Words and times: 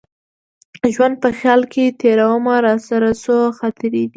ژوند 0.93 1.15
په 1.23 1.29
خیال 1.37 1.61
کي 1.73 1.85
تېرومه 2.01 2.55
راسره 2.67 3.09
څو 3.23 3.35
خاطرې 3.57 3.89
دي 3.95 4.05